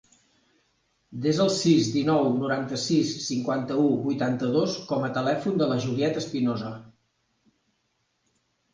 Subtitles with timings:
[1.25, 6.77] Desa el sis, dinou, noranta-sis, cinquanta-u, vuitanta-dos com a telèfon de la Juliette Espinosa.